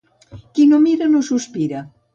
Qui 0.53 0.65
no 0.71 0.81
mira, 0.87 1.11
no 1.13 1.23
sospira. 1.31 1.87